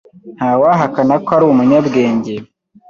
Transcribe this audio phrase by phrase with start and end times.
[0.37, 2.33] Ntawahakana ko ari umunyabwenge.